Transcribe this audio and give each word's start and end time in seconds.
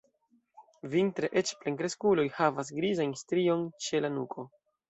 Vintre 0.93 1.29
eĉ 1.41 1.51
plenkreskuloj 1.59 2.27
havas 2.39 2.75
grizajn 2.81 3.15
strion 3.23 3.65
ĉe 3.89 4.05
la 4.09 4.13
nuko. 4.19 4.49